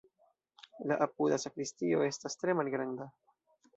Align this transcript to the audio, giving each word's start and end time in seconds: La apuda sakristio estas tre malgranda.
La 0.91 0.97
apuda 1.07 1.39
sakristio 1.45 2.01
estas 2.07 2.39
tre 2.41 2.57
malgranda. 2.61 3.09